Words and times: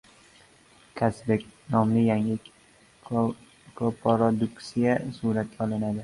“Kazbek” 0.97 1.41
nomli 1.73 2.01
yangi 2.09 2.35
ko-produksiya 3.75 4.93
suratga 5.17 5.57
olinadi 5.67 5.99